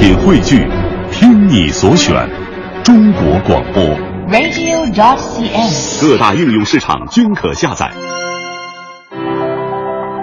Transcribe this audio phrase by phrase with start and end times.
[0.00, 0.66] 品汇聚，
[1.12, 2.26] 听你所选，
[2.82, 3.84] 中国广播。
[4.30, 6.00] radio.dot.cn，。
[6.00, 7.92] 各大应用市场均可下载。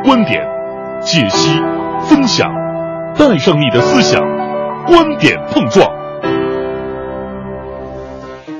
[0.03, 0.41] 观点、
[1.01, 1.59] 解析、
[2.01, 2.51] 分享，
[3.19, 4.19] 带上你的思想，
[4.87, 5.87] 观点碰撞。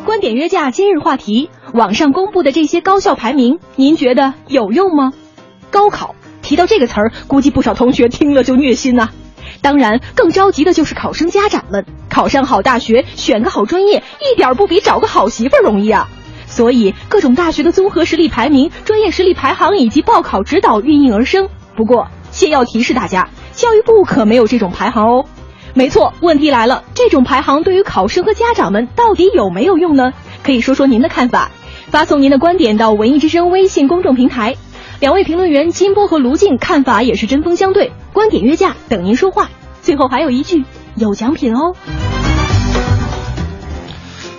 [0.05, 5.13] 观点约架今日话题：网上公布的这些高校排名，您觉得有用吗？
[5.71, 6.13] 高考
[6.43, 9.09] 提到这个词儿，估计不少同学听了就虐心呐、
[9.61, 16.07] 当然，更着急的就是考生家长们，考上好大学，选个好专业，一点不比找个好媳妇儿容易啊！
[16.45, 21.49] 所以，各种大学的综合实力排名、专业实力排行以及报考指导应运而生。
[21.75, 25.25] 不过，先要提示大家，教育部可没有这种排行哦。
[25.73, 30.13] 没错，问题来了，这种排行对于考生和家长们到底有没有用呢？
[30.41, 31.51] 可以说说您的看法，
[31.91, 34.55] 发送您的观点到文艺之声微信公众平台。
[34.99, 39.49] 两位评论员金波和卢静看法也是针锋相对，观点约架，等您说话。
[39.87, 40.65] 最后还有一句，
[40.97, 41.73] 有奖品哦。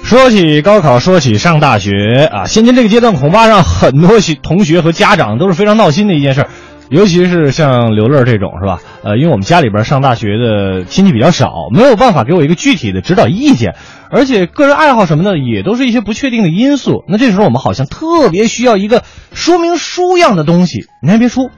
[0.05, 6.45] 说起高考，说起上大学啊，现今这个阶段，恐怕让很多学同学和家长都是非常闹心的一件事。
[6.91, 8.81] 尤其是像刘乐这种是吧？
[9.03, 13.75] 呃，因为我们家里边上大学的亲戚比较少，没有办法给我一个具体的指导意见，
[14.11, 17.05] 而且个人爱好什么的也都是一些不确定的因素。
[17.09, 20.89] 那这时候我们好像特别需要一个说明书样的东西。
[21.03, 21.51] 你还别说，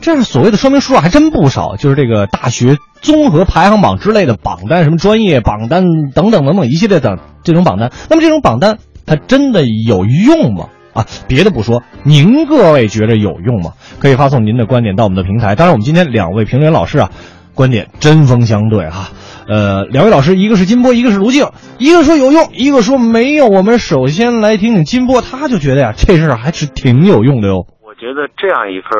[0.00, 7.90] 这是所谓的说明书啊，还真不少，就是这个大学综合排行榜之类的榜单，什么专业榜单等等等等一系列的这种榜单。
[8.08, 10.66] 那么这种榜单它真的有用吗？
[10.92, 13.72] 啊，别的不说，您各位觉着有用吗？
[13.98, 15.54] 可以发送您的观点到我们的平台。
[15.54, 17.10] 当然，我们今天两位评委老师啊，
[17.54, 19.10] 观点针锋相对哈、
[19.46, 23.50] 呃，两位老师，一个是金波，一个是卢静，一个说有用，一个说没用。
[23.50, 27.66] 我们首先来听听金波，他就觉得呀，这事儿还是挺有用的哟。
[27.98, 28.90] 觉得这样一份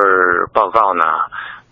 [0.53, 1.05] 报告呢，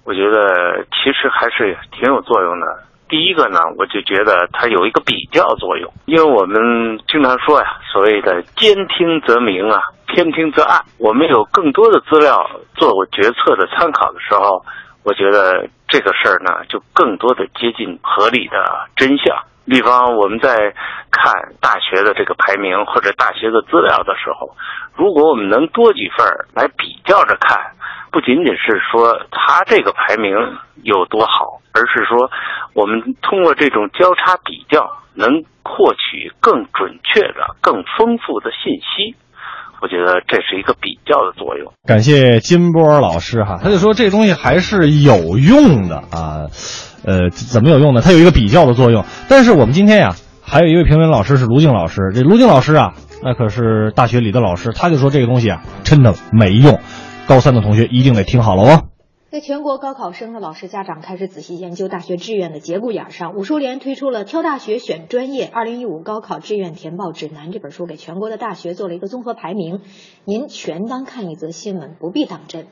[0.05, 2.67] 我觉得其实还是挺有作用的。
[3.09, 10.81] 第一个呢，我就觉得它有一个比较作用，因为我们经常说呀，所谓的兼听则明啊，偏听则暗。
[10.99, 12.45] 我们有更多的资料
[12.75, 14.65] 做决策的参考的时候，
[15.05, 18.57] 我觉得这个事儿呢，就更多的接近合理的
[18.97, 19.37] 真相。
[19.67, 20.75] 比方我们在
[21.11, 24.55] 看大学的这个排名或者大学的资料的时候，
[24.95, 27.73] 如果我们能多几份来比较着看，
[28.11, 30.37] 不仅仅是说它这个排名
[30.83, 32.31] 有多好，而是说
[32.75, 39.17] 我们通过这种交叉比较，能获取更准确的、更丰富的信息。
[39.85, 41.71] 我觉得这是一个比较的作用。
[41.85, 46.49] 感谢金波老师哈，他就说这东西还是有用的啊，
[47.05, 48.01] 呃，怎么有用呢？
[48.01, 49.05] 它有一个比较的作用。
[49.29, 56.81] 但是我们今天呀，还有一位评委老师是卢静老师，这卢静老师啊，那可是大学里的老师，他就说这个东西啊，真的没用。
[57.29, 58.83] 高三的同学一定得听好了哦。
[59.35, 69.81] 在全国高考生的老师家长开始仔细研究大学志愿的节骨眼上，武书联推出了《挑大学选专业：二零一五高考志愿填报指南》这本书，给全国的大学做了一个综合排名。
[70.25, 72.69] 您全当看一则新闻，不必当真。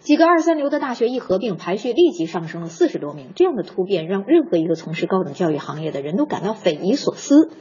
[0.00, 3.30] 几个二三流的大学一合并，排序立即上升了四十多名。
[3.34, 7.52] 这样的突变让任何一个从事高等教育行业的人都感到匪夷所思。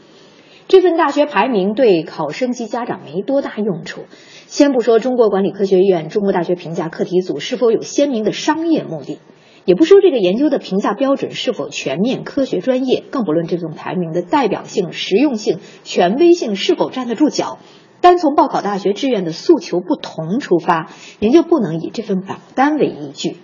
[0.72, 4.06] 这份大学排名对考生及家长没多大用处。
[4.48, 9.20] 先不说中国管理科学院、中国大学评价课题组是否有鲜明的商业目的，
[9.66, 17.60] 也不说这个研究的评价标准是否全面、科学、专业，更不论这种排名的代表性、实用性、权威性是否站得住脚。
[18.00, 20.90] 单从报考大学志愿的诉求不同出发，
[21.20, 23.36] 您就不能以这份榜单为依据。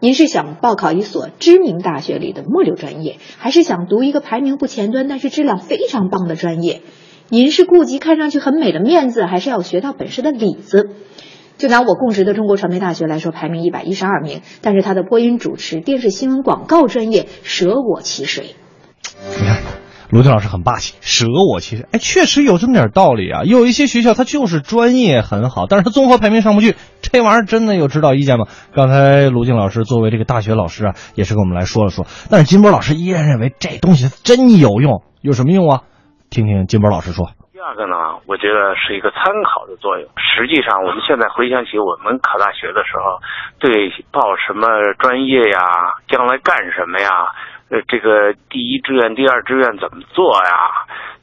[0.00, 6.82] 您是想报考一所知名大学里的末流专业，还是想读一个排名不前端但是质量非常棒的专业？
[7.28, 10.90] 您是顾及看上去很美的面子，还是要学到本事的里子？
[11.58, 18.54] 就拿我供职的中国传媒大学来说，排名一百一十二名，但是它的播音主持、电视新闻广告专业舍我其谁。
[19.30, 19.62] 你看，
[20.10, 21.86] 卢静老师很霸气，舍我其谁？
[21.92, 23.42] 哎，确实有这么点道理啊。
[23.44, 28.46] 有一些学校它就是专业很好，但是它综合排名上不去，这玩意儿真的有指导意见吗？
[28.74, 32.06] 刚才卢静老师作为这个大学老师啊，也是跟我们来说了说。
[32.30, 35.82] 但是金波老师依然认为这东西真有用，有什么用啊？
[36.30, 37.30] 听听金波老师说。
[37.52, 40.06] 第二个呢，我觉得是一个参考的作用。
[40.14, 43.18] 实际上，我们现在回想起我们考大学的时候，
[43.58, 44.68] 对报什么
[45.00, 47.10] 专业呀，将来干什么呀，
[47.70, 50.50] 呃，这个第一志愿、第二志愿怎么做呀？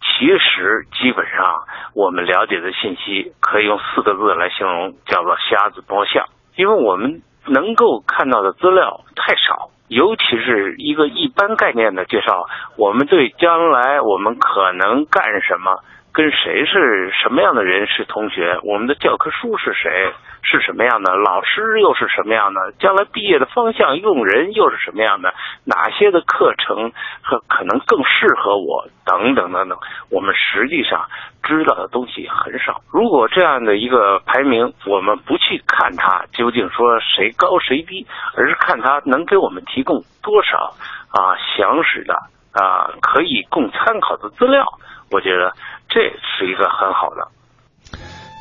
[0.02, 1.64] 其实基本上
[1.96, 6.26] 我们了解的信息可以用四个字来形容，叫做瞎子摸象。
[6.56, 9.70] 因为我们能够看到的资料太少。
[9.90, 12.48] 尤其是一个一般概念的介绍，
[12.78, 20.14] 我们对将来我们可能干什么跟谁是什么样的人是同学，我们的教科书是谁？
[20.46, 25.34] 是什么样的，老师又是什么样的，将来毕业的方向用人又是什么样的，
[25.64, 29.78] 哪些的课程和可能更适合我，等等等等，
[30.12, 31.06] 我们实际上
[31.44, 32.82] 知道的东西很少。
[32.92, 38.06] 如果这样的一个排名，我们不去看它究竟说谁高谁低，
[38.36, 40.76] 而是看它能给我们提供多少
[41.10, 42.14] 啊详实的
[42.52, 44.66] 啊可以供参考的资料，
[45.12, 45.54] 我觉得。
[45.90, 47.30] 这是一个很好的。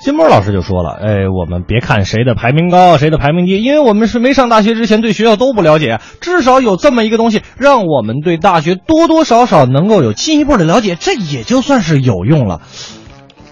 [0.03, 12.63] 金波老师就说了：“哎，我们别看谁的排名高，谁的排名低，因为我们是没上大学之前对学校都不了解，至少有这么一个东西，让我们对大学多多少少能够有进一步的了解，这也就算是有用了。”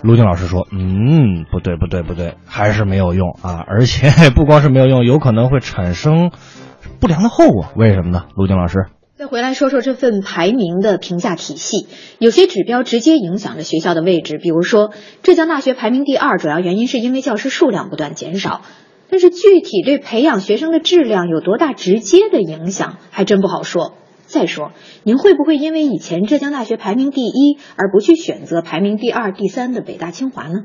[0.03, 3.63] 卢静老师说：“嗯，不对，不对，不对，还是没有用啊！
[3.69, 6.31] 而且 不光是没有用，有可能会产生
[7.03, 7.67] 不良的后果。
[7.77, 8.87] 为什么呢？”卢静老师。
[9.21, 11.89] 再回来说说这份排名的评价体系，
[12.19, 14.39] 有些指标直接影响着学校的位置。
[14.39, 18.63] 比如说，浙江大学排名第二，主要原因是因为教师数量不断减少。
[19.11, 23.93] 但是具体对培养学生的质量有多大直接的影响，还真不好说。
[24.25, 24.73] 再说，
[25.03, 30.65] 您会不会因为以前浙江大学排名第一而不去选择排名第二、第三的北大清华呢？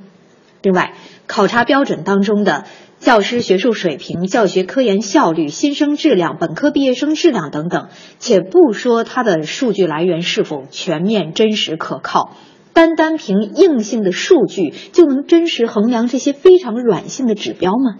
[0.61, 0.93] 另外，
[1.27, 2.63] 考察标准当中的。
[3.05, 12.35] 教师学术水平、教学科研效率、新生质量、本科毕业生质量等等，且不说它的数据来源是否全面、真实、可靠，
[12.73, 17.99] 单单凭硬性的数据就能真实衡量这些非常软性的指标吗？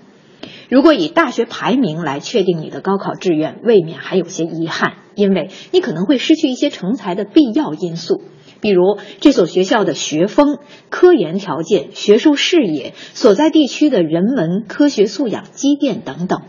[0.70, 8.24] 如果以大学排名来确定你的高考志愿，未免还有些遗憾，因为你可能会失去一些成才的必要因素。
[8.66, 10.58] 比如这所学校的学风、
[10.90, 16.42] 科研条件、学术视野、所在地区的人文科学素养积淀等等。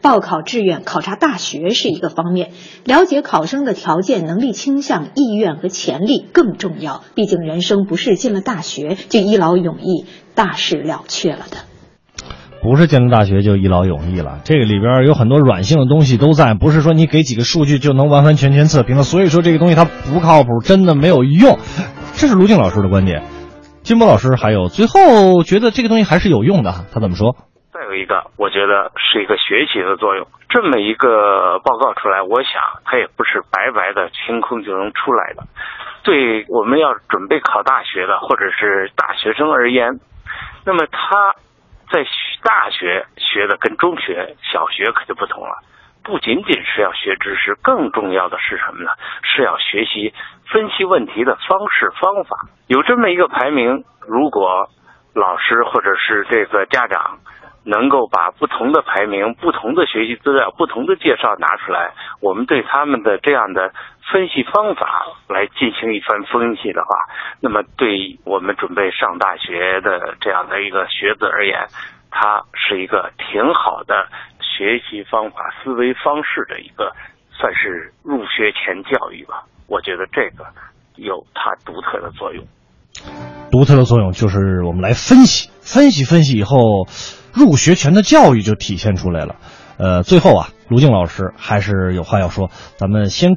[0.00, 2.50] 报考志愿考察大学是一个方面，
[2.82, 7.04] 了解考生的条件、能力倾向、意愿和潜力更重要。
[7.14, 10.04] 毕竟人生不是进了大学就一劳永逸、
[10.34, 11.71] 大事了却了的。
[12.62, 19.02] 不是建筑大学就一劳永逸了，这个里边有很多软性的东西都在，不是说你给几个数据就能完完全全测评的。
[19.02, 21.58] 所以说这个东西它不靠谱，真的没有用。
[22.14, 23.26] 这是卢静老师的观点，
[23.82, 27.34] 金波老师还有最后觉得这个东西还是有用的，他怎么说？
[27.74, 30.22] 再有一个，我觉得是一个学习的作用。
[30.48, 35.42] 这么一个报告出来，我想它也不是白白的清空就能出来的。
[36.06, 39.98] 对我们要准备考大学的或者是大学生而言，
[40.64, 41.34] 那么他。
[41.92, 42.02] 在
[42.42, 45.58] 大学学的跟中学、小学可就不同了，
[46.02, 48.90] 不仅仅是要学知识，更重要的是什么呢？
[49.22, 50.14] 是要学习
[50.50, 52.48] 分析问题的方式方法。
[52.66, 54.70] 有这么一个排名，如果
[55.14, 57.18] 老师或者是这个家长
[57.64, 61.92] 能够把不同的排名、不同的学习资料、不同的介绍拿出来，
[62.22, 63.72] 我们对他们的这样的。
[64.10, 64.86] 分析方法
[65.28, 66.88] 来进行一番分析的话，
[67.40, 71.68] 那么对我们准备上大学的这样的一个学子而言，
[72.10, 74.08] 它是一个挺好的
[74.40, 76.92] 学习方法、思维方式的一个，
[77.30, 79.44] 算是入学前教育吧。
[79.66, 80.44] 我觉得这个
[80.96, 82.44] 有它独特的作用。
[83.50, 86.56] 独特的作用就是我们来分析，分析分析以后，
[87.32, 89.36] 入学前的教育就体现出来了。
[89.78, 93.30] 呃，最后啊，卢静老师还是有话要说，咱们先。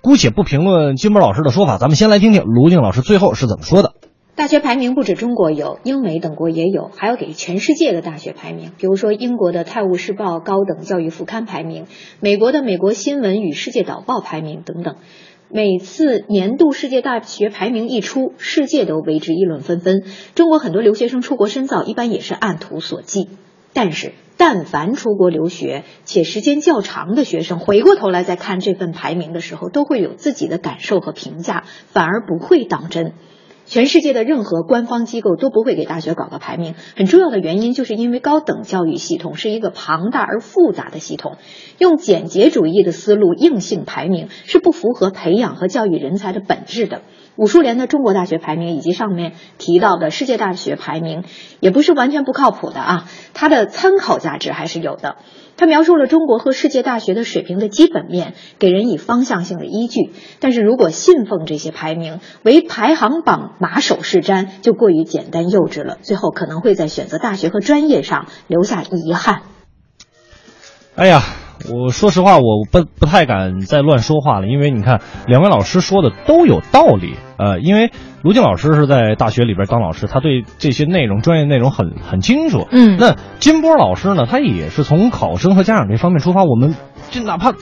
[0.00, 3.94] 姑且不评论金波老师的说法，咱们先来听听卢静老师最后是怎么说的。
[4.36, 11.86] 大学排名不止中国有，英美等国也有，还有给全世界的大学排名，比如说英国的《泰晤士报》高等教育副刊排名，
[12.20, 14.94] 美国的《美国新闻与世界导报》排名等等。
[15.50, 20.04] 每次年度世界大学排名一出，世界都为之议论纷纷。
[20.36, 23.28] 中国很多留学生出国深造，一般也是按图索骥。
[23.72, 33.12] 但是，但凡出国留学且时间较长的学生，回过头来再看这份排名的时候，都会有自己的感受和评价，反而不会当真。
[33.66, 41.36] 全世界的任何官方机构都不会给大学搞个排名，很重要的原因就是因为高等教育系统是一个庞大而复杂的系统，
[41.76, 47.02] 用简洁主义的思路硬性排名是不符合培养和教育人才的本质的。
[47.38, 51.22] 武淑莲的中国大学排名以及上面提到的世界大学排名，
[51.60, 55.18] 也不是完全不靠谱的啊，它的参考价值还是有的。
[55.56, 60.10] 它描述了中国和世界大学的水平的基本面，给人以方向性的依据。
[60.40, 69.42] 但是如果信奉这些排名为排行榜马首是瞻，就过于简单幼稚了，最后可能会在选择大学和专业上留下遗憾。
[70.96, 71.22] 哎呀。
[71.70, 77.14] 我说实话，我不不太敢再乱说话了，因为你看，两位老师说的都有道理。
[77.36, 82.66] 呃，因为卢静老师是在大学里边当老师，他对这些内容、专业内容很很清楚。
[82.70, 86.74] 嗯，那金波老师呢，他也是从考生和家长这方面出发，我们
[87.10, 87.52] 就哪怕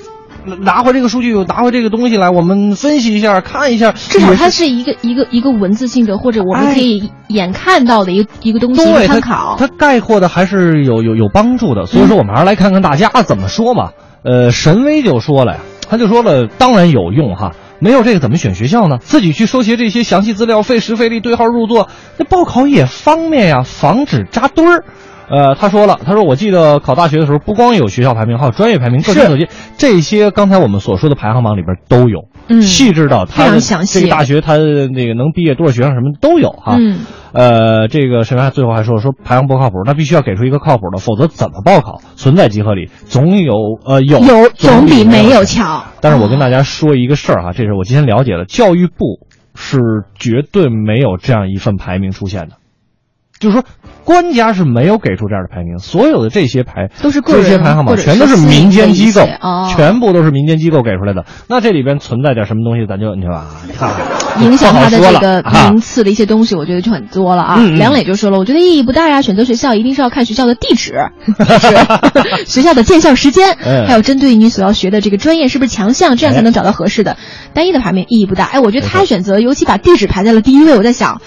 [0.60, 3.92] 拿回这个数据，拿回这个东西来，我们分析一下，看一下。
[3.92, 9.56] 至少它是一个一个一个文字性的，或者我们可以眼看到的一个一个东西参考。
[9.58, 13.92] 它概括的还是有有有帮助的，所以说我们还是来看看大家怎么说吧。
[14.22, 17.52] 呃，神威就说了呀，他就说了，当然有用哈。
[17.78, 18.96] 没有这个怎么选学校呢？
[19.00, 24.84] 自己去收集这些详细资料，费时费力对号入座，那报考也方便呀，防止扎堆儿。
[25.28, 36.76] 呃，他说了，他说我记得考大学的时候，不光有学校排名，还有专业排名，各种手机这些刚才我们所说的排行榜里边都有，嗯，细致到他的这个大学他那个能毕业多少学生什么都有哈。
[36.78, 37.00] 嗯，
[37.32, 42.00] 呃，这个沈源最后还说说排行不靠谱，那必须要给出一个靠谱的，否则怎么报考？
[42.14, 43.54] 存在即合理，总有
[43.84, 45.84] 呃有有总比没有强。
[46.00, 49.78] 但是我跟大家说一个事儿哈，这是我今天了解了，教育部是
[50.18, 52.56] 绝对没有这样一份排名出现的。
[53.38, 53.64] 就是说，
[54.04, 59.26] 官家是没有给出这样的排名，所有的这些排都是这些排行榜全都是民间机构，
[59.76, 61.24] 全部都是民间机构给出来的。
[61.48, 63.46] 那这里边存在点什么东西，咱就你说吧，
[64.40, 67.56] 影响他的这个名次的一些东西，我觉得就很多了啊。
[67.76, 70.94] 梁磊就说了，我觉得意义不大呀，选择学校一定是要看学校的地址、
[72.46, 77.16] 学校的建校时间，还有针对你所要学的这个专业是不是强项，这样才能找到合适的。
[77.52, 78.44] 单一的排名意义不大。
[78.44, 81.20] 哎，我觉得他选择，尤其把地址排在了第一位，我在想，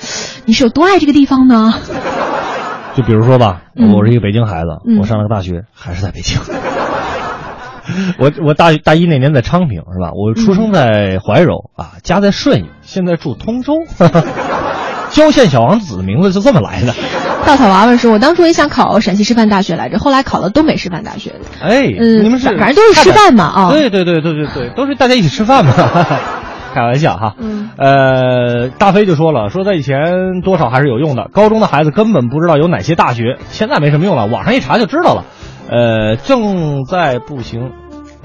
[0.46, 1.74] 你是有多爱这个地方呢？
[2.96, 6.40] 就比如说吧，我是一个北京孩子，我上了个大学，还是在北京。
[8.20, 10.12] 我我大大一那年在昌平是吧？
[10.14, 13.74] 我出生在怀柔啊，家在顺义，现在住通州。
[15.10, 16.94] 郊县小王子的名字就这么来的。
[17.44, 23.72] 稻草娃娃说：“我当初也想考陕西师范大学来着，后来考了东北师范大学。”哎，嗯，你们是反正都是师范嘛啊？
[23.72, 25.74] 对对对对对对，都是大家一起吃饭嘛。
[26.74, 31.30] 开玩笑哈，嗯呃，大飞就说了，说在以前多少还是有用的。
[31.34, 35.26] 高中的孩子根本不知道有哪些大学，现在没什么用了，网上一查就知道了。
[35.70, 37.72] 呃，正在不行，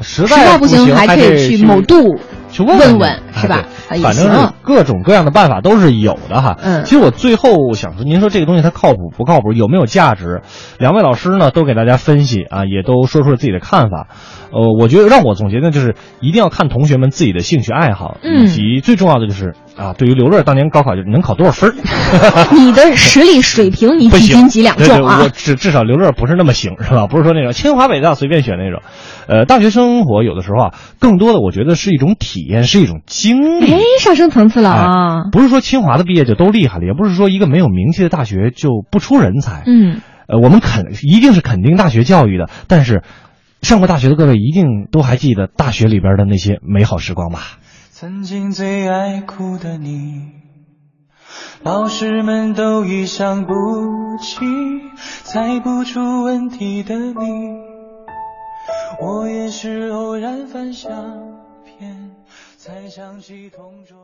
[0.00, 2.16] 实在不行还可以去某度
[2.54, 3.64] 去问问问，是吧？
[4.00, 6.56] 反正是各种各样的办法都是有的哈。
[6.62, 10.42] 嗯，其实我最后想说，您说这个东西它靠谱不靠谱，有没有价值？
[10.78, 14.06] 两位老师呢都给大家分析啊，也都说出了自己的看法。
[14.52, 21.74] 呃，我觉得让我总结的就是一定要看同学们自己的兴趣爱好，以及最重要的就是啊，对于刘乐当年高考就是能考多少分
[22.54, 25.20] 你的实力水平你几斤几两重啊？
[25.22, 27.06] 我至至少刘乐不是那么行是吧？
[27.08, 28.82] 不是说那种清华北大随便选那种。
[29.26, 33.72] 呃，大学生活有的时候啊，更多的我觉得是一种体验，是一种经历。
[33.72, 35.24] 哎，上升层次了啊！
[35.32, 39.64] 不是说清华的毕业就都厉害了，也不是说一个没有名气的大学就不出人才。
[39.66, 43.02] 嗯，呃，我们肯一定是肯定大学教育的，但是。
[43.62, 47.38] 上过大学的各位一定都还记得大学里边的那些美好时光吧？
[47.96, 50.32] 曾经最爱哭的你，
[51.62, 53.52] 老师们都已想不
[54.20, 54.36] 起，
[55.22, 57.14] 猜不出问题的你，
[59.00, 60.92] 我也是偶然翻相
[61.64, 62.10] 片，
[62.58, 64.03] 才想起同桌。